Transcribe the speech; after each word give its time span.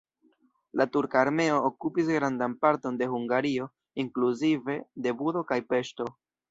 La 0.79 0.87
turka 0.95 1.19
armeo 1.23 1.59
okupis 1.69 2.09
grandan 2.15 2.57
parton 2.65 2.99
de 3.03 3.11
Hungario 3.19 3.71
inkluzive 4.07 4.83
de 5.07 5.19
Budo 5.23 5.49
kaj 5.53 5.65
Peŝto. 5.75 6.15